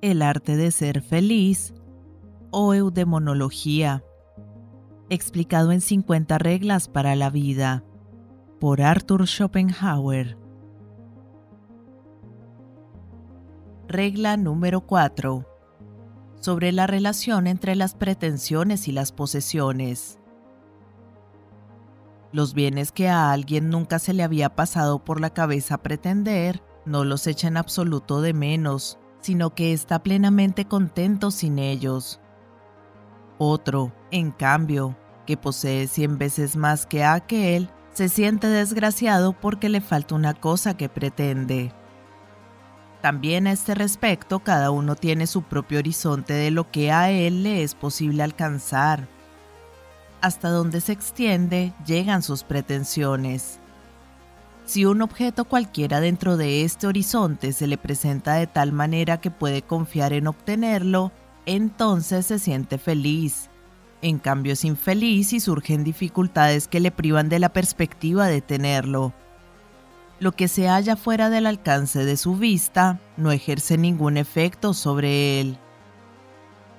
El 0.00 0.22
arte 0.22 0.56
de 0.56 0.70
ser 0.70 1.02
feliz 1.02 1.74
o 2.52 2.72
eudemonología, 2.72 4.04
explicado 5.10 5.72
en 5.72 5.80
50 5.80 6.38
reglas 6.38 6.86
para 6.86 7.16
la 7.16 7.30
vida, 7.30 7.82
por 8.60 8.80
Arthur 8.80 9.26
Schopenhauer. 9.26 10.38
Regla 13.88 14.36
número 14.36 14.82
4. 14.82 15.44
Sobre 16.38 16.70
la 16.70 16.86
relación 16.86 17.48
entre 17.48 17.74
las 17.74 17.94
pretensiones 17.94 18.86
y 18.86 18.92
las 18.92 19.10
posesiones. 19.10 20.20
Los 22.30 22.54
bienes 22.54 22.92
que 22.92 23.08
a 23.08 23.32
alguien 23.32 23.68
nunca 23.68 23.98
se 23.98 24.14
le 24.14 24.22
había 24.22 24.54
pasado 24.54 25.04
por 25.04 25.20
la 25.20 25.30
cabeza 25.30 25.78
pretender, 25.78 26.62
no 26.86 27.02
los 27.02 27.26
echa 27.26 27.48
en 27.48 27.56
absoluto 27.56 28.20
de 28.20 28.32
menos, 28.32 28.96
sino 29.20 29.54
que 29.54 29.72
está 29.72 30.02
plenamente 30.02 30.64
contento 30.66 31.30
sin 31.30 31.58
ellos. 31.58 32.20
Otro, 33.38 33.92
en 34.10 34.30
cambio, 34.30 34.96
que 35.26 35.36
posee 35.36 35.86
cien 35.86 36.18
veces 36.18 36.56
más 36.56 36.86
que 36.86 37.04
aquel, 37.04 37.70
se 37.92 38.08
siente 38.08 38.46
desgraciado 38.46 39.32
porque 39.32 39.68
le 39.68 39.80
falta 39.80 40.14
una 40.14 40.34
cosa 40.34 40.76
que 40.76 40.88
pretende. 40.88 41.72
También 43.00 43.46
a 43.46 43.52
este 43.52 43.74
respecto, 43.74 44.40
cada 44.40 44.70
uno 44.70 44.96
tiene 44.96 45.26
su 45.26 45.42
propio 45.42 45.78
horizonte 45.78 46.32
de 46.32 46.50
lo 46.50 46.70
que 46.70 46.90
a 46.90 47.10
él 47.10 47.44
le 47.44 47.62
es 47.62 47.74
posible 47.74 48.22
alcanzar. 48.22 49.06
Hasta 50.20 50.48
donde 50.50 50.80
se 50.80 50.92
extiende 50.92 51.72
llegan 51.86 52.22
sus 52.22 52.42
pretensiones. 52.42 53.60
Si 54.68 54.84
un 54.84 55.00
objeto 55.00 55.46
cualquiera 55.46 55.98
dentro 55.98 56.36
de 56.36 56.62
este 56.62 56.86
horizonte 56.86 57.54
se 57.54 57.66
le 57.66 57.78
presenta 57.78 58.34
de 58.34 58.46
tal 58.46 58.70
manera 58.70 59.18
que 59.18 59.30
puede 59.30 59.62
confiar 59.62 60.12
en 60.12 60.26
obtenerlo, 60.26 61.10
entonces 61.46 62.26
se 62.26 62.38
siente 62.38 62.76
feliz. 62.76 63.48
En 64.02 64.18
cambio 64.18 64.52
es 64.52 64.66
infeliz 64.66 65.32
y 65.32 65.40
surgen 65.40 65.84
dificultades 65.84 66.68
que 66.68 66.80
le 66.80 66.90
privan 66.90 67.30
de 67.30 67.38
la 67.38 67.48
perspectiva 67.48 68.26
de 68.26 68.42
tenerlo. 68.42 69.14
Lo 70.20 70.32
que 70.32 70.48
se 70.48 70.68
halla 70.68 70.96
fuera 70.96 71.30
del 71.30 71.46
alcance 71.46 72.04
de 72.04 72.18
su 72.18 72.36
vista 72.36 73.00
no 73.16 73.32
ejerce 73.32 73.78
ningún 73.78 74.18
efecto 74.18 74.74
sobre 74.74 75.40
él. 75.40 75.56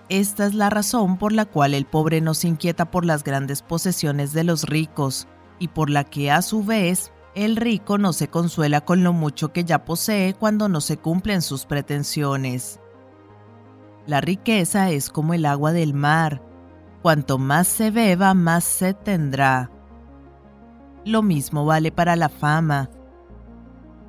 Esta 0.09 0.45
es 0.45 0.53
la 0.53 0.69
razón 0.69 1.17
por 1.17 1.31
la 1.31 1.45
cual 1.45 1.73
el 1.73 1.87
pobre 1.87 2.21
no 2.21 2.35
se 2.35 2.49
inquieta 2.49 2.91
por 2.91 3.03
las 3.03 3.23
grandes 3.23 3.63
posesiones 3.63 4.31
de 4.31 4.43
los 4.43 4.65
ricos 4.65 5.27
y 5.57 5.69
por 5.69 5.89
la 5.89 6.03
que 6.03 6.29
a 6.29 6.43
su 6.43 6.63
vez 6.63 7.11
el 7.35 7.55
rico 7.55 7.97
no 7.97 8.13
se 8.13 8.27
consuela 8.27 8.81
con 8.81 9.03
lo 9.03 9.13
mucho 9.13 9.53
que 9.53 9.63
ya 9.63 9.85
posee 9.85 10.33
cuando 10.33 10.67
no 10.67 10.81
se 10.81 10.97
cumplen 10.97 11.41
sus 11.41 11.66
pretensiones. 11.66 12.80
La 14.08 14.21
riqueza 14.21 14.89
es 14.89 15.09
como 15.09 15.33
el 15.33 15.45
agua 15.45 15.71
del 15.71 15.94
mar. 15.94 16.41
Cuanto 17.02 17.38
más 17.38 17.67
se 17.67 17.91
beba, 17.91 18.33
más 18.33 18.63
se 18.63 18.94
tendrá. 18.94 19.69
Lo 21.05 21.21
mismo 21.21 21.66
vale 21.66 21.91
para 21.91 22.16
la 22.16 22.30
fama. 22.30 22.89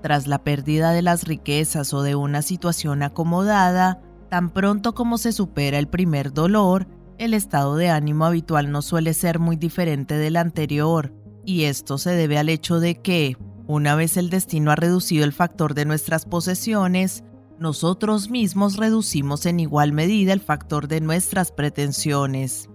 Tras 0.02 0.26
la 0.26 0.42
pérdida 0.42 0.92
de 0.92 1.02
las 1.02 1.24
riquezas 1.24 1.92
o 1.92 2.02
de 2.02 2.14
una 2.14 2.40
situación 2.42 3.02
acomodada, 3.02 4.00
tan 4.30 4.50
pronto 4.50 4.94
como 4.94 5.18
se 5.18 5.32
supera 5.32 5.78
el 5.78 5.88
primer 5.88 6.32
dolor, 6.32 6.86
el 7.18 7.34
estado 7.34 7.76
de 7.76 7.90
ánimo 7.90 8.24
habitual 8.24 8.72
no 8.72 8.80
suele 8.80 9.12
ser 9.12 9.38
muy 9.38 9.56
diferente 9.56 10.16
del 10.16 10.36
anterior, 10.36 11.12
y 11.50 11.64
esto 11.64 11.98
se 11.98 12.12
debe 12.12 12.38
al 12.38 12.48
hecho 12.48 12.78
de 12.78 12.94
que, 12.94 13.36
una 13.66 13.96
vez 13.96 14.16
el 14.16 14.30
destino 14.30 14.70
ha 14.70 14.76
reducido 14.76 15.24
el 15.24 15.32
factor 15.32 15.74
de 15.74 15.84
nuestras 15.84 16.24
posesiones, 16.24 17.24
nosotros 17.58 18.30
mismos 18.30 18.76
reducimos 18.76 19.46
en 19.46 19.58
igual 19.58 19.92
medida 19.92 20.32
el 20.32 20.40
factor 20.40 20.86
de 20.86 21.00
nuestras 21.00 21.50
pretensiones. 21.50 22.70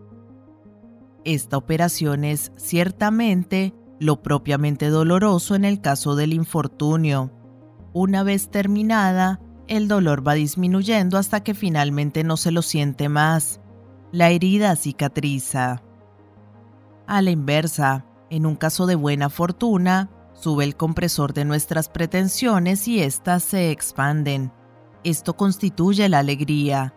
Esta 1.23 1.55
operación 1.55 2.25
es 2.25 2.51
ciertamente 2.57 3.73
lo 3.97 4.21
propiamente 4.21 4.89
doloroso 4.89 5.55
en 5.55 5.63
el 5.63 5.79
caso 5.79 6.17
del 6.17 6.33
infortunio. 6.33 7.31
Una 7.93 8.23
vez 8.23 8.49
terminada, 8.49 9.39
el 9.67 9.87
dolor 9.87 10.27
va 10.27 10.33
disminuyendo 10.33 11.17
hasta 11.17 11.41
que 11.43 11.53
finalmente 11.53 12.25
no 12.25 12.35
se 12.35 12.51
lo 12.51 12.61
siente 12.61 13.07
más. 13.07 13.61
La 14.11 14.31
herida 14.31 14.75
cicatriza. 14.75 15.81
A 17.07 17.21
la 17.21 17.31
inversa, 17.31 18.05
en 18.35 18.45
un 18.45 18.55
caso 18.55 18.85
de 18.85 18.95
buena 18.95 19.29
fortuna, 19.29 20.09
sube 20.33 20.63
el 20.63 20.75
compresor 20.75 21.33
de 21.33 21.45
nuestras 21.45 21.89
pretensiones 21.89 22.87
y 22.87 23.01
éstas 23.01 23.43
se 23.43 23.71
expanden 23.71 24.51
esto 25.05 25.37
constituye 25.37 26.09
la 26.09 26.19
alegría. 26.19 26.93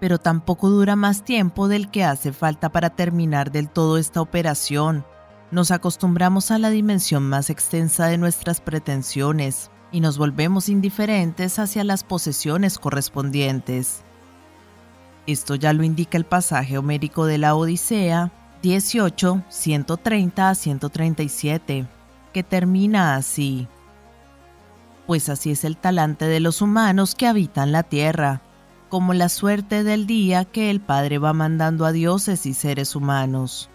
Pero 0.00 0.18
tampoco 0.18 0.68
dura 0.68 0.96
más 0.96 1.24
tiempo 1.24 1.66
del 1.66 1.90
que 1.90 2.04
hace 2.04 2.32
falta 2.32 2.70
para 2.70 2.90
terminar 2.90 3.50
del 3.50 3.70
todo 3.70 3.96
esta 3.96 4.20
operación. 4.20 5.04
Nos 5.50 5.70
acostumbramos 5.70 6.50
a 6.50 6.58
la 6.58 6.68
dimensión 6.68 7.22
más 7.22 7.48
extensa 7.48 8.06
de 8.06 8.18
nuestras 8.18 8.60
pretensiones 8.60 9.70
y 9.92 10.00
nos 10.00 10.18
volvemos 10.18 10.68
indiferentes 10.68 11.58
hacia 11.58 11.84
las 11.84 12.04
posesiones 12.04 12.78
correspondientes. 12.78 14.02
Esto 15.26 15.54
ya 15.54 15.72
lo 15.72 15.84
indica 15.84 16.18
el 16.18 16.26
pasaje 16.26 16.76
homérico 16.76 17.24
de 17.24 17.38
la 17.38 17.54
Odisea 17.54 18.30
18, 18.64 19.44
130 19.48 20.48
a 20.48 20.54
137, 20.54 21.86
que 22.32 22.42
termina 22.42 23.14
así 23.14 23.68
pues 25.06 25.28
así 25.28 25.50
es 25.50 25.64
el 25.64 25.76
talante 25.76 26.24
de 26.26 26.40
los 26.40 26.62
humanos 26.62 27.14
que 27.14 27.26
habitan 27.26 27.72
la 27.72 27.82
tierra, 27.82 28.40
como 28.88 29.12
la 29.12 29.28
suerte 29.28 29.84
del 29.84 30.06
día 30.06 30.44
que 30.44 30.70
el 30.70 30.80
Padre 30.80 31.18
va 31.18 31.32
mandando 31.32 31.84
a 31.84 31.92
dioses 31.92 32.46
y 32.46 32.54
seres 32.54 32.96
humanos. 32.96 33.68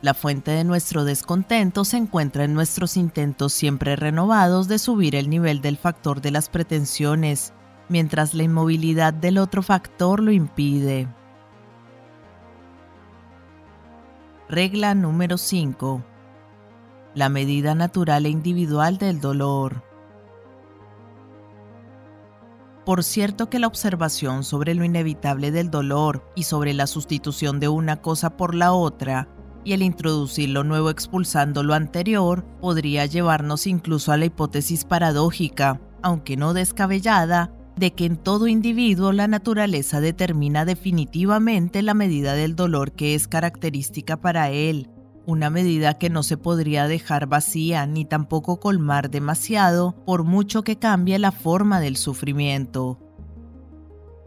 La 0.00 0.14
fuente 0.14 0.50
de 0.50 0.64
nuestro 0.64 1.04
descontento 1.04 1.84
se 1.84 1.96
encuentra 1.98 2.44
en 2.44 2.54
nuestros 2.54 2.96
intentos 2.96 3.52
siempre 3.52 3.96
renovados 3.96 4.66
de 4.66 4.78
subir 4.78 5.14
el 5.14 5.30
nivel 5.30 5.60
del 5.60 5.76
factor 5.76 6.20
de 6.20 6.30
las 6.30 6.48
pretensiones, 6.48 7.52
mientras 7.88 8.34
la 8.34 8.44
inmovilidad 8.44 9.12
del 9.12 9.38
otro 9.38 9.62
factor 9.62 10.20
lo 10.20 10.32
impide. 10.32 11.06
Regla 14.52 14.94
número 14.94 15.38
5 15.38 16.04
la 17.14 17.30
medida 17.30 17.74
natural 17.74 18.26
e 18.26 18.28
individual 18.28 18.98
del 18.98 19.18
dolor. 19.18 19.82
Por 22.84 23.02
cierto 23.02 23.48
que 23.48 23.58
la 23.58 23.66
observación 23.66 24.44
sobre 24.44 24.74
lo 24.74 24.84
inevitable 24.84 25.52
del 25.52 25.70
dolor 25.70 26.30
y 26.34 26.42
sobre 26.42 26.74
la 26.74 26.86
sustitución 26.86 27.60
de 27.60 27.68
una 27.68 28.02
cosa 28.02 28.36
por 28.36 28.54
la 28.54 28.74
otra, 28.74 29.26
y 29.64 29.72
el 29.72 29.80
introducir 29.80 30.50
lo 30.50 30.64
nuevo 30.64 30.90
expulsando 30.90 31.62
lo 31.62 31.72
anterior, 31.72 32.44
podría 32.60 33.06
llevarnos 33.06 33.66
incluso 33.66 34.12
a 34.12 34.18
la 34.18 34.26
hipótesis 34.26 34.84
paradójica, 34.84 35.80
aunque 36.02 36.36
no 36.36 36.52
descabellada, 36.52 37.54
de 37.76 37.92
que 37.92 38.04
en 38.04 38.16
todo 38.16 38.46
individuo 38.46 39.12
la 39.12 39.28
naturaleza 39.28 40.00
determina 40.00 40.64
definitivamente 40.64 41.82
la 41.82 41.94
medida 41.94 42.34
del 42.34 42.54
dolor 42.54 42.92
que 42.92 43.14
es 43.14 43.28
característica 43.28 44.20
para 44.20 44.50
él, 44.50 44.90
una 45.26 45.50
medida 45.50 45.98
que 45.98 46.10
no 46.10 46.22
se 46.22 46.36
podría 46.36 46.88
dejar 46.88 47.26
vacía 47.26 47.86
ni 47.86 48.04
tampoco 48.04 48.58
colmar 48.60 49.10
demasiado 49.10 49.94
por 50.04 50.24
mucho 50.24 50.62
que 50.62 50.78
cambie 50.78 51.18
la 51.18 51.32
forma 51.32 51.80
del 51.80 51.96
sufrimiento. 51.96 52.98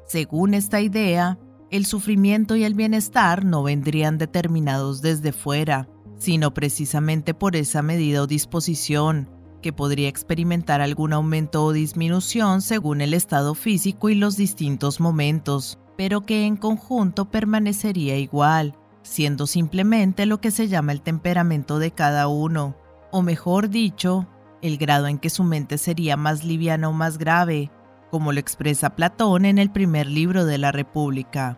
Según 0.07 0.53
esta 0.53 0.81
idea, 0.81 1.39
el 1.71 1.85
sufrimiento 1.85 2.55
y 2.55 2.63
el 2.63 2.75
bienestar 2.75 3.43
no 3.43 3.63
vendrían 3.63 4.17
determinados 4.17 5.01
desde 5.01 5.33
fuera, 5.33 5.89
sino 6.17 6.53
precisamente 6.53 7.33
por 7.33 7.55
esa 7.55 7.81
medida 7.81 8.21
o 8.21 8.27
disposición, 8.27 9.29
que 9.65 9.73
podría 9.73 10.09
experimentar 10.09 10.79
algún 10.79 11.11
aumento 11.11 11.63
o 11.63 11.73
disminución 11.73 12.61
según 12.61 13.01
el 13.01 13.15
estado 13.15 13.55
físico 13.55 14.09
y 14.09 14.13
los 14.13 14.37
distintos 14.37 14.99
momentos, 14.99 15.79
pero 15.97 16.21
que 16.21 16.45
en 16.45 16.55
conjunto 16.55 17.31
permanecería 17.31 18.15
igual, 18.15 18.75
siendo 19.01 19.47
simplemente 19.47 20.27
lo 20.27 20.39
que 20.39 20.51
se 20.51 20.67
llama 20.67 20.91
el 20.91 21.01
temperamento 21.01 21.79
de 21.79 21.89
cada 21.89 22.27
uno, 22.27 22.77
o 23.11 23.23
mejor 23.23 23.69
dicho, 23.69 24.27
el 24.61 24.77
grado 24.77 25.07
en 25.07 25.17
que 25.17 25.31
su 25.31 25.43
mente 25.43 25.79
sería 25.79 26.15
más 26.15 26.43
liviana 26.43 26.87
o 26.87 26.93
más 26.93 27.17
grave, 27.17 27.71
como 28.11 28.33
lo 28.33 28.39
expresa 28.39 28.95
Platón 28.95 29.45
en 29.45 29.57
el 29.57 29.71
primer 29.71 30.05
libro 30.05 30.45
de 30.45 30.59
la 30.59 30.71
República. 30.71 31.57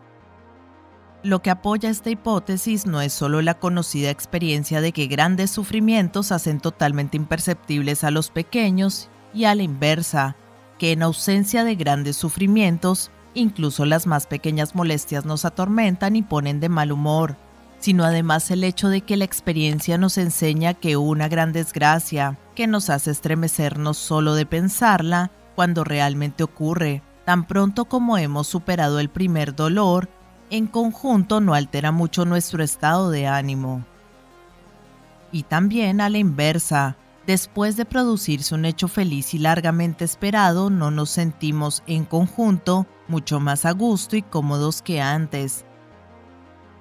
Lo 1.28 1.42
que 1.42 1.50
apoya 1.50 1.90
esta 1.90 2.08
hipótesis 2.08 2.86
no 2.86 3.02
es 3.02 3.12
solo 3.12 3.42
la 3.42 3.52
conocida 3.52 4.08
experiencia 4.08 4.80
de 4.80 4.92
que 4.92 5.08
grandes 5.08 5.50
sufrimientos 5.50 6.32
hacen 6.32 6.58
totalmente 6.58 7.18
imperceptibles 7.18 8.02
a 8.02 8.10
los 8.10 8.30
pequeños 8.30 9.10
y 9.34 9.44
a 9.44 9.54
la 9.54 9.62
inversa, 9.62 10.36
que 10.78 10.92
en 10.92 11.02
ausencia 11.02 11.64
de 11.64 11.74
grandes 11.74 12.16
sufrimientos 12.16 13.10
Incluso 13.34 13.84
las 13.84 14.06
más 14.06 14.26
pequeñas 14.26 14.74
molestias 14.74 15.26
nos 15.26 15.44
atormentan 15.44 16.16
y 16.16 16.22
ponen 16.22 16.60
de 16.60 16.70
mal 16.70 16.92
humor, 16.92 17.36
sino 17.78 18.04
además 18.04 18.50
el 18.50 18.64
hecho 18.64 18.88
de 18.88 19.02
que 19.02 19.18
la 19.18 19.26
experiencia 19.26 19.98
nos 19.98 20.16
enseña 20.16 20.72
que 20.72 20.96
una 20.96 21.28
gran 21.28 21.52
desgracia, 21.52 22.38
que 22.54 22.66
nos 22.66 22.88
hace 22.88 23.10
estremecernos 23.10 23.98
solo 23.98 24.34
de 24.34 24.46
pensarla, 24.46 25.30
cuando 25.54 25.84
realmente 25.84 26.42
ocurre, 26.42 27.02
tan 27.26 27.46
pronto 27.46 27.84
como 27.84 28.16
hemos 28.16 28.46
superado 28.46 28.98
el 28.98 29.10
primer 29.10 29.54
dolor, 29.54 30.08
en 30.50 30.66
conjunto 30.66 31.40
no 31.40 31.54
altera 31.54 31.92
mucho 31.92 32.24
nuestro 32.24 32.62
estado 32.62 33.10
de 33.10 33.26
ánimo. 33.26 33.84
Y 35.32 35.42
también 35.42 36.00
a 36.00 36.08
la 36.08 36.18
inversa, 36.18 36.96
después 37.26 37.76
de 37.76 37.84
producirse 37.84 38.54
un 38.54 38.64
hecho 38.64 38.88
feliz 38.88 39.34
y 39.34 39.38
largamente 39.38 40.04
esperado, 40.04 40.70
no 40.70 40.90
nos 40.90 41.10
sentimos 41.10 41.82
en 41.86 42.04
conjunto 42.04 42.86
mucho 43.08 43.40
más 43.40 43.64
a 43.64 43.72
gusto 43.72 44.16
y 44.16 44.22
cómodos 44.22 44.82
que 44.82 45.00
antes. 45.00 45.64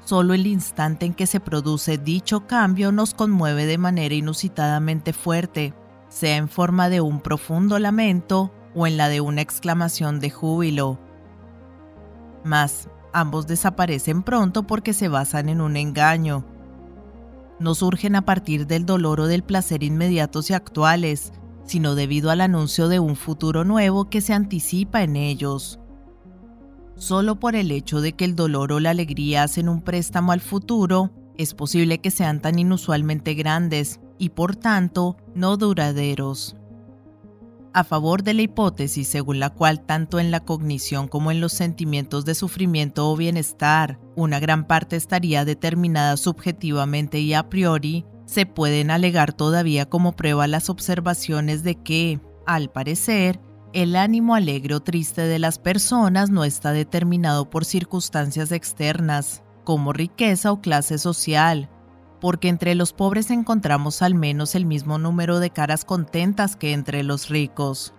Solo 0.05 0.33
el 0.33 0.47
instante 0.47 1.05
en 1.05 1.13
que 1.13 1.27
se 1.27 1.41
produce 1.41 1.97
dicho 1.97 2.47
cambio 2.47 2.93
nos 2.93 3.13
conmueve 3.13 3.65
de 3.65 3.77
manera 3.77 4.15
inusitadamente 4.15 5.11
fuerte, 5.11 5.73
sea 6.07 6.37
en 6.37 6.47
forma 6.47 6.87
de 6.87 7.01
un 7.01 7.19
profundo 7.19 7.77
lamento 7.79 8.51
o 8.73 8.87
en 8.87 8.95
la 8.95 9.09
de 9.09 9.19
una 9.19 9.41
exclamación 9.41 10.21
de 10.21 10.29
júbilo. 10.29 10.97
Mas 12.45 12.87
ambos 13.13 13.47
desaparecen 13.47 14.23
pronto 14.23 14.63
porque 14.63 14.93
se 14.93 15.07
basan 15.07 15.49
en 15.49 15.61
un 15.61 15.77
engaño. 15.77 16.45
No 17.59 17.75
surgen 17.75 18.15
a 18.15 18.23
partir 18.23 18.67
del 18.67 18.85
dolor 18.85 19.19
o 19.19 19.27
del 19.27 19.43
placer 19.43 19.83
inmediatos 19.83 20.49
y 20.49 20.53
actuales, 20.53 21.33
sino 21.65 21.95
debido 21.95 22.29
al 22.29 22.41
anuncio 22.41 22.87
de 22.87 22.99
un 22.99 23.15
futuro 23.15 23.63
nuevo 23.63 24.09
que 24.09 24.21
se 24.21 24.33
anticipa 24.33 25.03
en 25.03 25.15
ellos 25.15 25.79
solo 26.97 27.39
por 27.39 27.55
el 27.55 27.71
hecho 27.71 28.01
de 28.01 28.13
que 28.13 28.25
el 28.25 28.35
dolor 28.35 28.71
o 28.71 28.79
la 28.79 28.89
alegría 28.89 29.43
hacen 29.43 29.69
un 29.69 29.81
préstamo 29.81 30.31
al 30.31 30.41
futuro, 30.41 31.11
es 31.37 31.53
posible 31.53 31.99
que 31.99 32.11
sean 32.11 32.41
tan 32.41 32.59
inusualmente 32.59 33.35
grandes 33.35 33.99
y 34.17 34.29
por 34.29 34.55
tanto 34.55 35.17
no 35.35 35.57
duraderos. 35.57 36.55
A 37.73 37.83
favor 37.83 38.23
de 38.23 38.33
la 38.33 38.41
hipótesis 38.41 39.07
según 39.07 39.39
la 39.39 39.49
cual 39.49 39.85
tanto 39.85 40.19
en 40.19 40.31
la 40.31 40.39
cognición 40.39 41.07
como 41.07 41.31
en 41.31 41.41
los 41.41 41.53
sentimientos 41.53 42.25
de 42.25 42.35
sufrimiento 42.35 43.09
o 43.09 43.15
bienestar 43.15 43.99
una 44.15 44.39
gran 44.39 44.65
parte 44.65 44.95
estaría 44.95 45.45
determinada 45.45 46.17
subjetivamente 46.17 47.19
y 47.19 47.33
a 47.33 47.49
priori, 47.49 48.05
se 48.25 48.45
pueden 48.45 48.91
alegar 48.91 49.33
todavía 49.33 49.87
como 49.87 50.13
prueba 50.15 50.47
las 50.47 50.69
observaciones 50.69 51.63
de 51.63 51.75
que, 51.75 52.19
al 52.45 52.69
parecer, 52.69 53.39
el 53.73 53.95
ánimo 53.95 54.35
alegre 54.35 54.75
o 54.75 54.79
triste 54.79 55.21
de 55.21 55.39
las 55.39 55.59
personas 55.59 56.29
no 56.29 56.43
está 56.43 56.71
determinado 56.71 57.49
por 57.49 57.63
circunstancias 57.63 58.51
externas, 58.51 59.43
como 59.63 59.93
riqueza 59.93 60.51
o 60.51 60.61
clase 60.61 60.97
social, 60.97 61.69
porque 62.19 62.49
entre 62.49 62.75
los 62.75 62.93
pobres 62.93 63.29
encontramos 63.31 64.01
al 64.01 64.15
menos 64.15 64.55
el 64.55 64.65
mismo 64.65 64.97
número 64.97 65.39
de 65.39 65.49
caras 65.49 65.85
contentas 65.85 66.55
que 66.55 66.73
entre 66.73 67.03
los 67.03 67.29
ricos. 67.29 67.93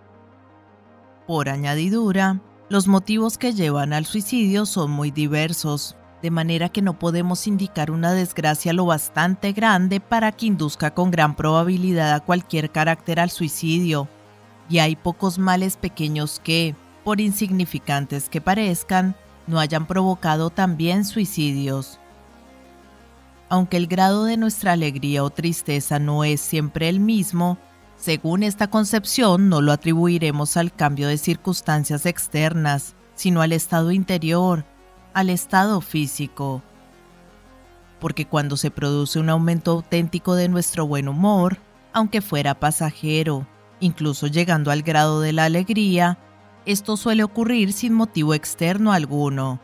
Por 1.27 1.49
añadidura, 1.49 2.41
los 2.69 2.89
motivos 2.89 3.39
que 3.39 3.53
llevan 3.53 3.93
al 3.93 4.07
suicidio 4.07 4.67
son 4.67 4.91
muy 4.91 5.11
diversos, 5.11 5.97
de 6.23 6.31
manera 6.31 6.69
que 6.69 6.83
no 6.83 6.99
podemos 6.99 7.47
indicar 7.47 7.91
una 7.91 8.13
desgracia 8.13 8.73
lo 8.73 8.87
bastante 8.87 9.53
grande 9.53 10.01
para 10.01 10.33
que 10.33 10.47
induzca 10.47 10.93
con 10.93 11.11
gran 11.11 11.37
probabilidad 11.37 12.13
a 12.13 12.21
cualquier 12.21 12.71
carácter 12.71 13.21
al 13.21 13.31
suicidio, 13.31 14.09
y 14.69 14.79
hay 14.79 14.97
pocos 14.97 15.39
males 15.39 15.77
pequeños 15.77 16.41
que, 16.43 16.75
por 17.05 17.21
insignificantes 17.21 18.29
que 18.29 18.41
parezcan, 18.41 19.17
no 19.47 19.61
hayan 19.61 19.87
provocado 19.87 20.51
también 20.51 21.05
suicidios. 21.05 21.99
Aunque 23.49 23.77
el 23.77 23.87
grado 23.87 24.25
de 24.25 24.37
nuestra 24.37 24.73
alegría 24.73 25.25
o 25.25 25.31
tristeza 25.31 25.99
no 25.99 26.25
es 26.25 26.41
siempre 26.41 26.89
el 26.89 27.01
mismo, 27.01 27.59
según 27.97 28.43
esta 28.43 28.69
concepción 28.69 29.49
no 29.49 29.61
lo 29.61 29.73
atribuiremos 29.73 30.57
al 30.57 30.73
cambio 30.73 31.09
de 31.09 31.19
circunstancias 31.19 32.07
externas, 32.07 32.95
sino 33.15 33.41
al 33.41 33.53
estado 33.53 33.91
interior, 33.91 34.65
al 35.15 35.31
estado 35.31 35.81
físico. 35.81 36.63
Porque 37.99 38.27
cuando 38.27 38.57
se 38.57 38.71
produce 38.71 39.19
un 39.19 39.31
aumento 39.31 39.73
auténtico 39.73 40.35
de 40.35 40.49
nuestro 40.49 40.87
buen 40.87 41.09
humor, 41.09 41.59
aunque 41.93 42.21
fuera 42.21 42.61
pasajero, 42.61 43.47
incluso 43.81 44.27
llegando 44.29 44.71
al 44.71 44.83
grado 44.83 45.21
de 45.21 45.33
la 45.33 45.47
alegría, 45.47 46.19
esto 46.67 46.97
suele 46.97 47.25
ocurrir 47.25 47.73
sin 47.73 47.95
motivo 47.95 48.35
externo 48.35 48.93
alguno. 48.93 49.59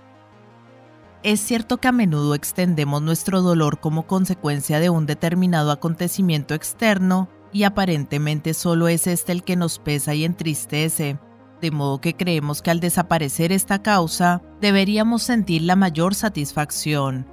Es 1.24 1.40
cierto 1.40 1.78
que 1.78 1.88
a 1.88 1.92
menudo 1.92 2.34
extendemos 2.34 3.00
nuestro 3.00 3.40
dolor 3.40 3.80
como 3.80 4.06
consecuencia 4.06 4.78
de 4.78 4.90
un 4.90 5.06
determinado 5.06 5.70
acontecimiento 5.70 6.52
externo 6.52 7.30
y 7.50 7.62
aparentemente 7.62 8.52
solo 8.52 8.88
es 8.88 9.06
este 9.06 9.32
el 9.32 9.42
que 9.42 9.56
nos 9.56 9.78
pesa 9.78 10.12
y 10.12 10.26
entristece, 10.26 11.18
de 11.62 11.70
modo 11.70 11.98
que 12.02 12.14
creemos 12.14 12.60
que 12.60 12.70
al 12.70 12.78
desaparecer 12.78 13.52
esta 13.52 13.80
causa 13.80 14.42
deberíamos 14.60 15.22
sentir 15.22 15.62
la 15.62 15.76
mayor 15.76 16.14
satisfacción. 16.14 17.26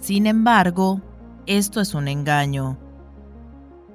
Sin 0.00 0.26
embargo, 0.26 1.00
esto 1.46 1.80
es 1.80 1.94
un 1.94 2.08
engaño. 2.08 2.80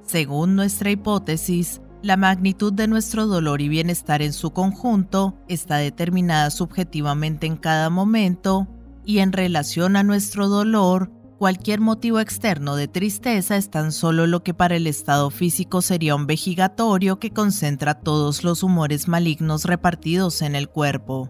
Según 0.01 0.55
nuestra 0.55 0.91
hipótesis, 0.91 1.81
la 2.01 2.17
magnitud 2.17 2.73
de 2.73 2.87
nuestro 2.87 3.27
dolor 3.27 3.61
y 3.61 3.69
bienestar 3.69 4.21
en 4.21 4.33
su 4.33 4.51
conjunto 4.51 5.35
está 5.47 5.77
determinada 5.77 6.49
subjetivamente 6.49 7.45
en 7.45 7.57
cada 7.57 7.89
momento 7.89 8.67
y 9.05 9.19
en 9.19 9.31
relación 9.31 9.95
a 9.95 10.03
nuestro 10.03 10.47
dolor, 10.47 11.11
cualquier 11.37 11.79
motivo 11.79 12.19
externo 12.19 12.75
de 12.75 12.87
tristeza 12.87 13.55
es 13.55 13.69
tan 13.69 13.91
solo 13.91 14.25
lo 14.25 14.43
que 14.43 14.53
para 14.53 14.75
el 14.75 14.87
estado 14.87 15.29
físico 15.29 15.81
sería 15.81 16.15
un 16.15 16.27
vejigatorio 16.27 17.19
que 17.19 17.31
concentra 17.31 17.95
todos 17.95 18.43
los 18.43 18.63
humores 18.63 19.07
malignos 19.07 19.65
repartidos 19.65 20.41
en 20.41 20.55
el 20.55 20.69
cuerpo. 20.69 21.29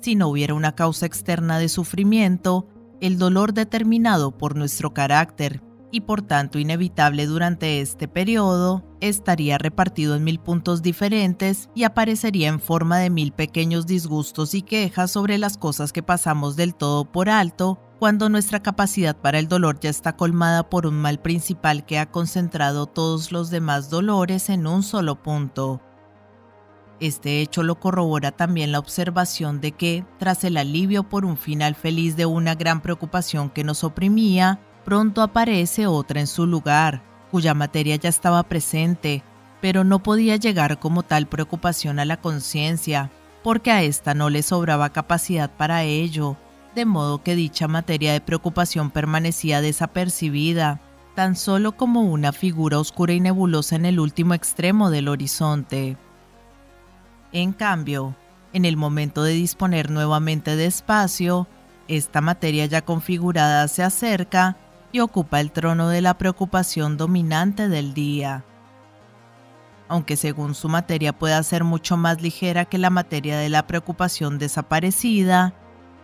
Si 0.00 0.14
no 0.14 0.28
hubiera 0.28 0.54
una 0.54 0.74
causa 0.74 1.06
externa 1.06 1.58
de 1.58 1.68
sufrimiento, 1.68 2.68
el 3.00 3.18
dolor 3.18 3.54
determinado 3.54 4.36
por 4.36 4.56
nuestro 4.56 4.94
carácter 4.94 5.62
y 5.92 6.00
por 6.00 6.22
tanto 6.22 6.58
inevitable 6.58 7.26
durante 7.26 7.80
este 7.80 8.08
periodo, 8.08 8.82
estaría 9.00 9.58
repartido 9.58 10.16
en 10.16 10.24
mil 10.24 10.40
puntos 10.40 10.82
diferentes 10.82 11.68
y 11.74 11.84
aparecería 11.84 12.48
en 12.48 12.58
forma 12.58 12.98
de 12.98 13.10
mil 13.10 13.30
pequeños 13.32 13.86
disgustos 13.86 14.54
y 14.54 14.62
quejas 14.62 15.12
sobre 15.12 15.38
las 15.38 15.58
cosas 15.58 15.92
que 15.92 16.02
pasamos 16.02 16.56
del 16.56 16.74
todo 16.74 17.04
por 17.04 17.28
alto 17.28 17.78
cuando 17.98 18.28
nuestra 18.28 18.60
capacidad 18.60 19.14
para 19.16 19.38
el 19.38 19.46
dolor 19.46 19.78
ya 19.78 19.90
está 19.90 20.16
colmada 20.16 20.68
por 20.68 20.86
un 20.86 20.96
mal 20.96 21.20
principal 21.20 21.84
que 21.86 22.00
ha 22.00 22.10
concentrado 22.10 22.86
todos 22.86 23.30
los 23.30 23.50
demás 23.50 23.90
dolores 23.90 24.48
en 24.48 24.66
un 24.66 24.82
solo 24.82 25.22
punto. 25.22 25.80
Este 26.98 27.40
hecho 27.42 27.62
lo 27.62 27.78
corrobora 27.78 28.32
también 28.32 28.72
la 28.72 28.78
observación 28.78 29.60
de 29.60 29.72
que, 29.72 30.04
tras 30.18 30.42
el 30.44 30.56
alivio 30.56 31.08
por 31.08 31.24
un 31.24 31.36
final 31.36 31.74
feliz 31.74 32.16
de 32.16 32.26
una 32.26 32.54
gran 32.54 32.80
preocupación 32.80 33.50
que 33.50 33.64
nos 33.64 33.84
oprimía, 33.84 34.60
pronto 34.84 35.22
aparece 35.22 35.86
otra 35.86 36.20
en 36.20 36.26
su 36.26 36.46
lugar, 36.46 37.02
cuya 37.30 37.54
materia 37.54 37.96
ya 37.96 38.08
estaba 38.08 38.42
presente, 38.42 39.22
pero 39.60 39.84
no 39.84 40.02
podía 40.02 40.36
llegar 40.36 40.78
como 40.78 41.02
tal 41.02 41.26
preocupación 41.26 41.98
a 41.98 42.04
la 42.04 42.18
conciencia, 42.18 43.10
porque 43.42 43.70
a 43.70 43.82
ésta 43.82 44.14
no 44.14 44.30
le 44.30 44.42
sobraba 44.42 44.90
capacidad 44.90 45.50
para 45.50 45.82
ello, 45.82 46.36
de 46.74 46.84
modo 46.84 47.22
que 47.22 47.34
dicha 47.34 47.68
materia 47.68 48.12
de 48.12 48.20
preocupación 48.20 48.90
permanecía 48.90 49.60
desapercibida, 49.60 50.80
tan 51.14 51.36
solo 51.36 51.72
como 51.72 52.02
una 52.02 52.32
figura 52.32 52.78
oscura 52.78 53.12
y 53.12 53.20
nebulosa 53.20 53.76
en 53.76 53.86
el 53.86 54.00
último 54.00 54.34
extremo 54.34 54.90
del 54.90 55.08
horizonte. 55.08 55.96
En 57.32 57.52
cambio, 57.52 58.14
en 58.52 58.64
el 58.64 58.76
momento 58.76 59.22
de 59.22 59.32
disponer 59.32 59.90
nuevamente 59.90 60.56
de 60.56 60.66
espacio, 60.66 61.46
esta 61.88 62.20
materia 62.20 62.66
ya 62.66 62.82
configurada 62.82 63.68
se 63.68 63.82
acerca 63.82 64.56
y 64.92 65.00
ocupa 65.00 65.40
el 65.40 65.50
trono 65.50 65.88
de 65.88 66.02
la 66.02 66.18
preocupación 66.18 66.96
dominante 66.96 67.68
del 67.68 67.94
día. 67.94 68.44
Aunque 69.88 70.16
según 70.16 70.54
su 70.54 70.68
materia 70.68 71.12
pueda 71.12 71.42
ser 71.42 71.64
mucho 71.64 71.96
más 71.96 72.22
ligera 72.22 72.66
que 72.66 72.78
la 72.78 72.90
materia 72.90 73.38
de 73.38 73.48
la 73.48 73.66
preocupación 73.66 74.38
desaparecida, 74.38 75.54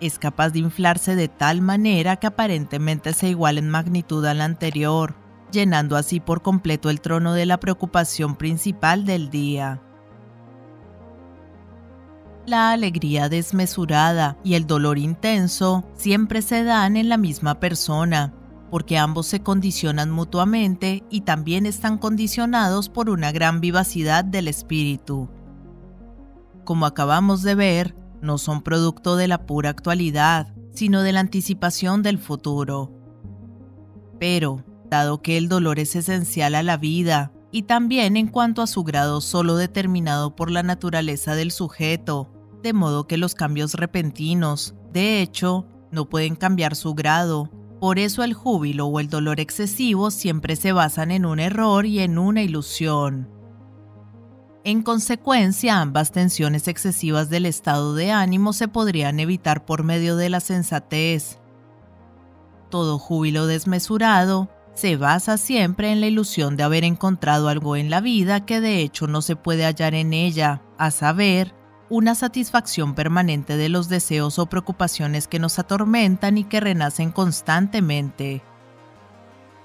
es 0.00 0.18
capaz 0.18 0.50
de 0.50 0.60
inflarse 0.60 1.16
de 1.16 1.28
tal 1.28 1.60
manera 1.60 2.16
que 2.16 2.26
aparentemente 2.26 3.12
se 3.12 3.28
iguala 3.28 3.60
en 3.60 3.68
magnitud 3.68 4.24
a 4.24 4.34
la 4.34 4.44
anterior, 4.44 5.14
llenando 5.50 5.96
así 5.96 6.20
por 6.20 6.42
completo 6.42 6.90
el 6.90 7.00
trono 7.00 7.32
de 7.34 7.46
la 7.46 7.58
preocupación 7.60 8.36
principal 8.36 9.04
del 9.04 9.30
día. 9.30 9.80
La 12.46 12.72
alegría 12.72 13.28
desmesurada 13.28 14.38
y 14.42 14.54
el 14.54 14.66
dolor 14.66 14.98
intenso 14.98 15.84
siempre 15.94 16.40
se 16.40 16.64
dan 16.64 16.96
en 16.96 17.08
la 17.10 17.18
misma 17.18 17.60
persona, 17.60 18.32
porque 18.70 18.98
ambos 18.98 19.26
se 19.26 19.40
condicionan 19.40 20.10
mutuamente 20.10 21.04
y 21.10 21.22
también 21.22 21.66
están 21.66 21.98
condicionados 21.98 22.88
por 22.88 23.10
una 23.10 23.32
gran 23.32 23.60
vivacidad 23.60 24.24
del 24.24 24.48
espíritu. 24.48 25.28
Como 26.64 26.86
acabamos 26.86 27.42
de 27.42 27.54
ver, 27.54 27.96
no 28.20 28.38
son 28.38 28.62
producto 28.62 29.16
de 29.16 29.28
la 29.28 29.46
pura 29.46 29.70
actualidad, 29.70 30.54
sino 30.72 31.02
de 31.02 31.12
la 31.12 31.20
anticipación 31.20 32.02
del 32.02 32.18
futuro. 32.18 32.92
Pero, 34.18 34.64
dado 34.90 35.22
que 35.22 35.36
el 35.36 35.48
dolor 35.48 35.78
es 35.78 35.96
esencial 35.96 36.54
a 36.54 36.62
la 36.62 36.76
vida 36.76 37.32
y 37.50 37.62
también 37.62 38.16
en 38.16 38.28
cuanto 38.28 38.62
a 38.62 38.66
su 38.66 38.84
grado 38.84 39.20
solo 39.20 39.56
determinado 39.56 40.36
por 40.36 40.50
la 40.50 40.62
naturaleza 40.62 41.34
del 41.34 41.50
sujeto, 41.50 42.30
de 42.62 42.72
modo 42.72 43.06
que 43.06 43.16
los 43.16 43.34
cambios 43.34 43.74
repentinos, 43.74 44.74
de 44.92 45.22
hecho, 45.22 45.66
no 45.90 46.08
pueden 46.08 46.36
cambiar 46.36 46.76
su 46.76 46.94
grado. 46.94 47.50
Por 47.80 47.98
eso 47.98 48.24
el 48.24 48.34
júbilo 48.34 48.86
o 48.86 48.98
el 49.00 49.08
dolor 49.08 49.38
excesivo 49.40 50.10
siempre 50.10 50.56
se 50.56 50.72
basan 50.72 51.10
en 51.10 51.24
un 51.24 51.38
error 51.38 51.86
y 51.86 52.00
en 52.00 52.18
una 52.18 52.42
ilusión. 52.42 53.28
En 54.64 54.82
consecuencia, 54.82 55.80
ambas 55.80 56.10
tensiones 56.10 56.66
excesivas 56.66 57.30
del 57.30 57.46
estado 57.46 57.94
de 57.94 58.10
ánimo 58.10 58.52
se 58.52 58.68
podrían 58.68 59.20
evitar 59.20 59.64
por 59.64 59.84
medio 59.84 60.16
de 60.16 60.28
la 60.28 60.40
sensatez. 60.40 61.38
Todo 62.68 62.98
júbilo 62.98 63.46
desmesurado 63.46 64.50
se 64.74 64.96
basa 64.96 65.38
siempre 65.38 65.90
en 65.90 66.00
la 66.00 66.06
ilusión 66.06 66.56
de 66.56 66.64
haber 66.64 66.84
encontrado 66.84 67.48
algo 67.48 67.76
en 67.76 67.90
la 67.90 68.00
vida 68.00 68.44
que 68.44 68.60
de 68.60 68.82
hecho 68.82 69.06
no 69.06 69.22
se 69.22 69.36
puede 69.36 69.64
hallar 69.64 69.94
en 69.94 70.12
ella, 70.12 70.62
a 70.76 70.90
saber, 70.90 71.54
una 71.90 72.14
satisfacción 72.14 72.94
permanente 72.94 73.56
de 73.56 73.68
los 73.68 73.88
deseos 73.88 74.38
o 74.38 74.46
preocupaciones 74.46 75.26
que 75.26 75.38
nos 75.38 75.58
atormentan 75.58 76.36
y 76.36 76.44
que 76.44 76.60
renacen 76.60 77.12
constantemente. 77.12 78.42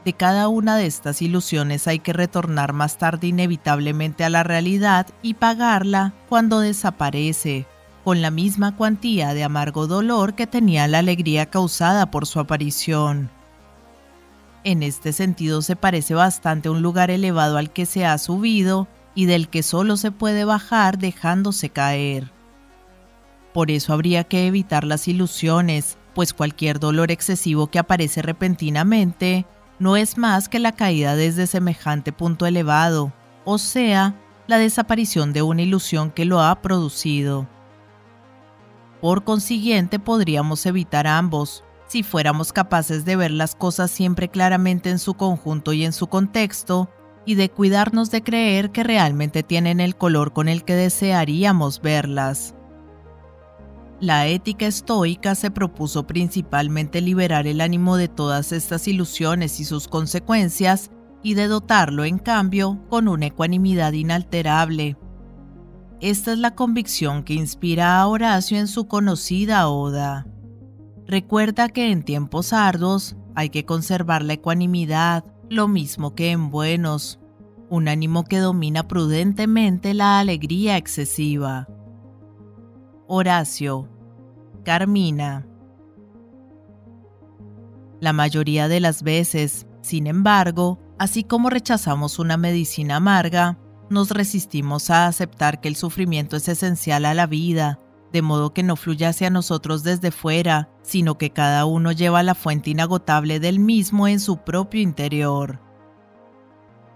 De 0.05 0.13
cada 0.13 0.47
una 0.47 0.75
de 0.75 0.85
estas 0.85 1.21
ilusiones 1.21 1.87
hay 1.87 1.99
que 1.99 2.13
retornar 2.13 2.73
más 2.73 2.97
tarde 2.97 3.27
inevitablemente 3.27 4.23
a 4.23 4.29
la 4.29 4.43
realidad 4.43 5.07
y 5.21 5.35
pagarla 5.35 6.13
cuando 6.27 6.59
desaparece, 6.59 7.65
con 8.03 8.21
la 8.21 8.31
misma 8.31 8.75
cuantía 8.75 9.33
de 9.33 9.43
amargo 9.43 9.87
dolor 9.87 10.33
que 10.33 10.45
tenía 10.45 10.87
la 10.87 10.99
alegría 10.99 11.45
causada 11.45 12.11
por 12.11 12.25
su 12.25 12.39
aparición. 12.39 13.29
En 14.65 14.83
este 14.83 15.13
sentido 15.13 15.61
se 15.61 15.75
parece 15.75 16.13
bastante 16.13 16.67
a 16.69 16.71
un 16.71 16.81
lugar 16.81 17.11
elevado 17.11 17.57
al 17.57 17.71
que 17.71 17.85
se 17.85 18.05
ha 18.05 18.17
subido 18.17 18.87
y 19.15 19.25
del 19.25 19.49
que 19.49 19.63
solo 19.63 19.97
se 19.97 20.11
puede 20.11 20.45
bajar 20.45 20.97
dejándose 20.97 21.69
caer. 21.69 22.31
Por 23.53 23.69
eso 23.69 23.93
habría 23.93 24.23
que 24.23 24.47
evitar 24.47 24.83
las 24.83 25.07
ilusiones, 25.07 25.97
pues 26.15 26.33
cualquier 26.33 26.79
dolor 26.79 27.11
excesivo 27.11 27.67
que 27.67 27.79
aparece 27.79 28.21
repentinamente 28.21 29.45
no 29.79 29.97
es 29.97 30.17
más 30.17 30.49
que 30.49 30.59
la 30.59 30.71
caída 30.71 31.15
desde 31.15 31.47
semejante 31.47 32.11
punto 32.11 32.45
elevado, 32.45 33.13
o 33.45 33.57
sea, 33.57 34.15
la 34.47 34.57
desaparición 34.57 35.33
de 35.33 35.41
una 35.41 35.61
ilusión 35.61 36.11
que 36.11 36.25
lo 36.25 36.41
ha 36.41 36.61
producido. 36.61 37.47
Por 39.01 39.23
consiguiente, 39.23 39.99
podríamos 39.99 40.65
evitar 40.65 41.07
ambos, 41.07 41.63
si 41.87 42.03
fuéramos 42.03 42.53
capaces 42.53 43.05
de 43.05 43.15
ver 43.15 43.31
las 43.31 43.55
cosas 43.55 43.91
siempre 43.91 44.29
claramente 44.29 44.89
en 44.89 44.99
su 44.99 45.13
conjunto 45.13 45.73
y 45.73 45.85
en 45.85 45.93
su 45.93 46.07
contexto, 46.07 46.89
y 47.25 47.35
de 47.35 47.49
cuidarnos 47.49 48.11
de 48.11 48.21
creer 48.21 48.71
que 48.71 48.83
realmente 48.83 49.43
tienen 49.43 49.79
el 49.79 49.95
color 49.95 50.33
con 50.33 50.47
el 50.47 50.63
que 50.63 50.75
desearíamos 50.75 51.81
verlas. 51.81 52.55
La 53.99 54.27
ética 54.27 54.65
estoica 54.67 55.33
se 55.33 55.49
propuso 55.49 56.05
principalmente 56.05 56.99
liberar 56.99 57.47
el 57.47 57.61
ánimo 57.61 57.95
de 57.95 58.09
todas 58.09 58.51
estas 58.51 58.87
ilusiones 58.87 59.59
y 59.61 59.63
sus 59.63 59.87
consecuencias 59.87 60.91
y 61.21 61.35
de 61.35 61.47
dotarlo, 61.47 62.03
en 62.03 62.19
cambio, 62.19 62.81
con 62.89 63.07
una 63.07 63.27
ecuanimidad 63.27 63.93
inalterable. 63.93 64.97
Esta 66.01 66.33
es 66.33 66.39
la 66.39 66.53
convicción 66.53 67.23
que 67.23 67.33
inspira 67.33 68.01
a 68.01 68.07
Horacio 68.07 68.57
en 68.57 68.67
su 68.67 68.89
conocida 68.89 69.69
Oda. 69.69 70.27
Recuerda 71.07 71.69
que 71.69 71.91
en 71.91 72.03
tiempos 72.03 72.51
arduos 72.51 73.15
hay 73.35 73.49
que 73.49 73.65
conservar 73.65 74.21
la 74.23 74.33
ecuanimidad, 74.33 75.23
lo 75.49 75.67
mismo 75.67 76.15
que 76.15 76.31
en 76.31 76.49
buenos, 76.49 77.19
un 77.69 77.87
ánimo 77.87 78.23
que 78.23 78.39
domina 78.39 78.87
prudentemente 78.87 79.93
la 79.93 80.19
alegría 80.19 80.77
excesiva. 80.77 81.67
Horacio, 83.07 83.89
Carmina. 84.63 85.45
La 87.99 88.13
mayoría 88.13 88.67
de 88.67 88.79
las 88.79 89.03
veces, 89.03 89.65
sin 89.81 90.07
embargo, 90.07 90.79
así 90.97 91.23
como 91.23 91.49
rechazamos 91.49 92.19
una 92.19 92.37
medicina 92.37 92.97
amarga, 92.97 93.57
nos 93.89 94.11
resistimos 94.11 94.89
a 94.89 95.07
aceptar 95.07 95.61
que 95.61 95.67
el 95.67 95.75
sufrimiento 95.75 96.35
es 96.35 96.47
esencial 96.47 97.05
a 97.05 97.13
la 97.13 97.27
vida, 97.27 97.79
de 98.13 98.21
modo 98.21 98.53
que 98.53 98.61
no 98.61 98.75
fluya 98.75 99.09
hacia 99.09 99.31
nosotros 99.31 99.81
desde 99.81 100.11
fuera, 100.11 100.69
sino 100.83 101.17
que 101.17 101.31
cada 101.31 101.65
uno 101.65 101.91
lleva 101.91 102.21
la 102.21 102.35
fuente 102.35 102.69
inagotable 102.69 103.39
del 103.39 103.59
mismo 103.59 104.07
en 104.07 104.19
su 104.19 104.37
propio 104.37 104.81
interior. 104.81 105.59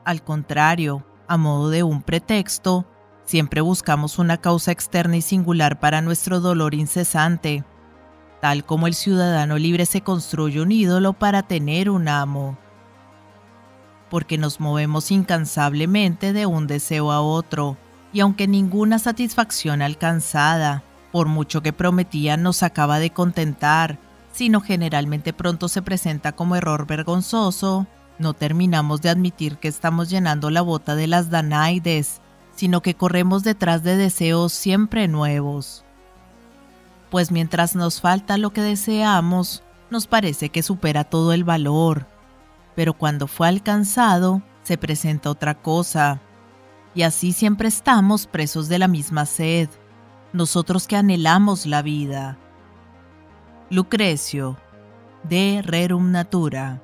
Al 0.05 0.23
contrario, 0.23 1.03
a 1.27 1.35
modo 1.35 1.71
de 1.71 1.81
un 1.81 2.03
pretexto, 2.03 2.85
siempre 3.25 3.61
buscamos 3.61 4.19
una 4.19 4.37
causa 4.37 4.71
externa 4.71 5.17
y 5.17 5.21
singular 5.23 5.79
para 5.79 6.01
nuestro 6.01 6.39
dolor 6.39 6.75
incesante, 6.75 7.65
tal 8.39 8.63
como 8.63 8.85
el 8.85 8.93
ciudadano 8.93 9.57
libre 9.57 9.87
se 9.87 10.01
construye 10.01 10.61
un 10.61 10.71
ídolo 10.71 11.13
para 11.13 11.41
tener 11.41 11.89
un 11.89 12.07
amo. 12.09 12.59
Porque 14.11 14.37
nos 14.37 14.59
movemos 14.59 15.09
incansablemente 15.09 16.31
de 16.31 16.45
un 16.45 16.67
deseo 16.67 17.11
a 17.11 17.21
otro, 17.21 17.75
y 18.13 18.19
aunque 18.19 18.47
ninguna 18.47 18.99
satisfacción 18.99 19.81
alcanzada, 19.81 20.83
por 21.11 21.27
mucho 21.27 21.61
que 21.61 21.73
prometía, 21.73 22.37
nos 22.37 22.63
acaba 22.63 22.99
de 22.99 23.11
contentar, 23.11 23.99
sino 24.31 24.61
generalmente 24.61 25.33
pronto 25.33 25.67
se 25.67 25.81
presenta 25.81 26.33
como 26.33 26.55
error 26.55 26.85
vergonzoso, 26.85 27.87
no 28.19 28.33
terminamos 28.33 29.01
de 29.01 29.09
admitir 29.09 29.57
que 29.57 29.67
estamos 29.67 30.09
llenando 30.09 30.49
la 30.49 30.61
bota 30.61 30.95
de 30.95 31.07
las 31.07 31.29
Danaides, 31.29 32.21
sino 32.55 32.81
que 32.81 32.95
corremos 32.95 33.43
detrás 33.43 33.83
de 33.83 33.95
deseos 33.95 34.53
siempre 34.53 35.07
nuevos. 35.07 35.83
Pues 37.09 37.31
mientras 37.31 37.75
nos 37.75 38.01
falta 38.01 38.37
lo 38.37 38.51
que 38.51 38.61
deseamos, 38.61 39.63
nos 39.89 40.07
parece 40.07 40.49
que 40.49 40.63
supera 40.63 41.03
todo 41.03 41.33
el 41.33 41.43
valor, 41.43 42.05
pero 42.75 42.93
cuando 42.93 43.27
fue 43.27 43.47
alcanzado, 43.47 44.41
se 44.63 44.77
presenta 44.77 45.29
otra 45.29 45.55
cosa, 45.55 46.19
y 46.93 47.03
así 47.03 47.31
siempre 47.31 47.67
estamos 47.67 48.27
presos 48.27 48.67
de 48.67 48.79
la 48.79 48.87
misma 48.87 49.25
sed 49.25 49.69
nosotros 50.33 50.87
que 50.87 50.95
anhelamos 50.95 51.65
la 51.65 51.81
vida. 51.81 52.37
Lucrecio, 53.69 54.57
de 55.23 55.61
Rerum 55.63 56.11
Natura. 56.11 56.81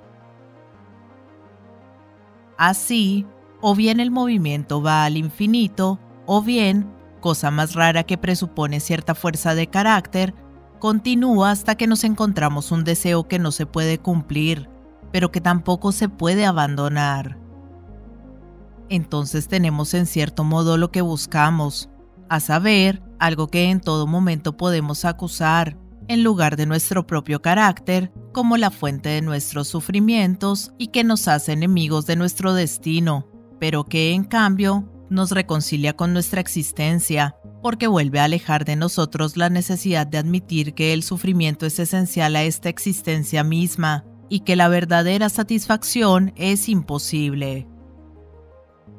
Así, 2.57 3.25
o 3.61 3.75
bien 3.75 3.99
el 3.99 4.11
movimiento 4.11 4.81
va 4.81 5.05
al 5.05 5.17
infinito, 5.17 5.99
o 6.25 6.41
bien, 6.41 6.89
cosa 7.19 7.51
más 7.51 7.73
rara 7.73 8.03
que 8.03 8.17
presupone 8.17 8.79
cierta 8.79 9.15
fuerza 9.15 9.55
de 9.55 9.67
carácter, 9.67 10.33
continúa 10.79 11.51
hasta 11.51 11.75
que 11.75 11.87
nos 11.87 12.03
encontramos 12.03 12.71
un 12.71 12.83
deseo 12.83 13.27
que 13.27 13.39
no 13.39 13.51
se 13.51 13.65
puede 13.65 13.97
cumplir, 13.97 14.69
pero 15.11 15.31
que 15.31 15.39
tampoco 15.39 15.91
se 15.91 16.09
puede 16.09 16.45
abandonar. 16.45 17.37
Entonces 18.89 19.47
tenemos 19.47 19.93
en 19.93 20.05
cierto 20.05 20.43
modo 20.43 20.77
lo 20.77 20.91
que 20.91 21.01
buscamos, 21.01 21.89
a 22.29 22.39
saber, 22.39 23.01
algo 23.23 23.47
que 23.47 23.69
en 23.69 23.79
todo 23.79 24.05
momento 24.05 24.57
podemos 24.57 25.05
acusar, 25.05 25.77
en 26.09 26.23
lugar 26.23 26.57
de 26.57 26.65
nuestro 26.65 27.07
propio 27.07 27.41
carácter, 27.41 28.11
como 28.33 28.57
la 28.57 28.69
fuente 28.69 29.07
de 29.07 29.21
nuestros 29.21 29.69
sufrimientos 29.69 30.73
y 30.77 30.87
que 30.87 31.05
nos 31.05 31.29
hace 31.29 31.53
enemigos 31.53 32.05
de 32.05 32.17
nuestro 32.17 32.53
destino, 32.53 33.29
pero 33.61 33.85
que 33.85 34.11
en 34.11 34.25
cambio 34.25 34.91
nos 35.09 35.31
reconcilia 35.31 35.93
con 35.93 36.11
nuestra 36.11 36.41
existencia, 36.41 37.37
porque 37.61 37.87
vuelve 37.87 38.19
a 38.19 38.25
alejar 38.25 38.65
de 38.65 38.75
nosotros 38.75 39.37
la 39.37 39.49
necesidad 39.49 40.05
de 40.05 40.17
admitir 40.17 40.73
que 40.73 40.91
el 40.91 41.01
sufrimiento 41.01 41.65
es 41.65 41.79
esencial 41.79 42.35
a 42.35 42.43
esta 42.43 42.67
existencia 42.67 43.45
misma 43.45 44.03
y 44.27 44.41
que 44.41 44.57
la 44.57 44.67
verdadera 44.67 45.29
satisfacción 45.29 46.33
es 46.35 46.67
imposible. 46.67 47.67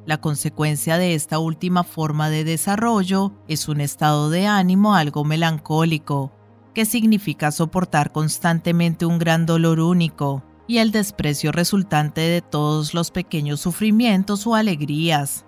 La 0.06 0.18
consecuencia 0.18 0.98
de 0.98 1.14
esta 1.14 1.38
última 1.38 1.82
forma 1.82 2.28
de 2.28 2.44
desarrollo 2.44 3.32
es 3.48 3.68
un 3.68 3.80
estado 3.80 4.28
de 4.28 4.46
ánimo 4.46 4.94
algo 4.94 5.24
melancólico, 5.24 6.30
que 6.74 6.84
significa 6.84 7.50
soportar 7.50 8.12
constantemente 8.12 9.06
un 9.06 9.18
gran 9.18 9.46
dolor 9.46 9.80
único 9.80 10.44
y 10.66 10.78
el 10.78 10.90
desprecio 10.90 11.52
resultante 11.52 12.20
de 12.20 12.42
todos 12.42 12.92
los 12.92 13.10
pequeños 13.10 13.60
sufrimientos 13.60 14.46
o 14.46 14.54
alegrías, 14.54 15.46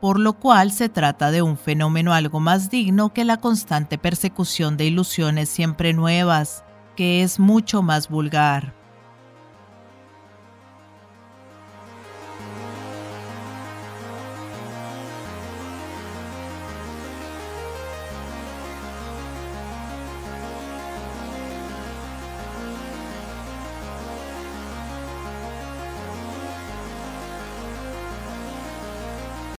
por 0.00 0.20
lo 0.20 0.34
cual 0.34 0.70
se 0.70 0.88
trata 0.88 1.32
de 1.32 1.42
un 1.42 1.56
fenómeno 1.56 2.12
algo 2.12 2.38
más 2.38 2.70
digno 2.70 3.12
que 3.12 3.24
la 3.24 3.38
constante 3.38 3.98
persecución 3.98 4.76
de 4.76 4.84
ilusiones 4.84 5.48
siempre 5.48 5.92
nuevas, 5.92 6.64
que 6.94 7.22
es 7.22 7.40
mucho 7.40 7.82
más 7.82 8.08
vulgar. 8.08 8.77